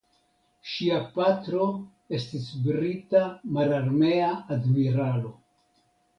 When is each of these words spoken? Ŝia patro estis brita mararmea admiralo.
Ŝia 0.69 0.95
patro 1.17 1.67
estis 2.19 2.47
brita 2.65 3.23
mararmea 3.59 4.33
admiralo. 4.59 5.37